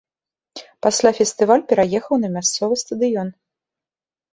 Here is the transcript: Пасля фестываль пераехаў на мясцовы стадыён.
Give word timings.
Пасля 0.85 1.11
фестываль 1.19 1.67
пераехаў 1.75 2.15
на 2.25 2.29
мясцовы 2.41 2.75
стадыён. 2.87 3.27